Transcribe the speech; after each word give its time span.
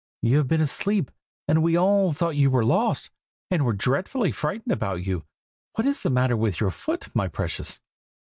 you 0.23 0.37
have 0.37 0.47
been 0.47 0.61
asleep, 0.61 1.11
and 1.47 1.61
we 1.61 1.77
all 1.77 2.11
thought 2.11 2.35
you 2.35 2.49
were 2.49 2.65
lost, 2.65 3.11
and 3.51 3.63
were 3.63 3.71
dreadfully 3.73 4.31
frightened 4.31 4.71
about 4.71 5.05
you. 5.05 5.25
What 5.73 5.85
is 5.85 6.01
the 6.01 6.09
matter 6.09 6.35
with 6.35 6.59
your 6.59 6.71
foot, 6.71 7.09
my 7.13 7.27
precious?" 7.27 7.79